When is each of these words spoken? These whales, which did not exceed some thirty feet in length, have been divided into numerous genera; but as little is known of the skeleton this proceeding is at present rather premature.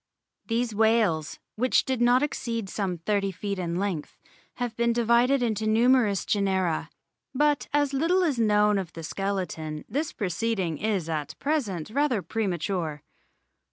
These 0.47 0.73
whales, 0.73 1.37
which 1.57 1.85
did 1.85 2.01
not 2.01 2.23
exceed 2.23 2.69
some 2.71 2.97
thirty 2.97 3.31
feet 3.31 3.59
in 3.59 3.75
length, 3.75 4.17
have 4.55 4.75
been 4.75 4.93
divided 4.93 5.43
into 5.43 5.67
numerous 5.67 6.25
genera; 6.25 6.89
but 7.35 7.67
as 7.71 7.93
little 7.93 8.23
is 8.23 8.39
known 8.39 8.79
of 8.79 8.93
the 8.93 9.03
skeleton 9.03 9.85
this 9.87 10.11
proceeding 10.11 10.79
is 10.79 11.07
at 11.07 11.37
present 11.37 11.91
rather 11.91 12.23
premature. 12.23 13.03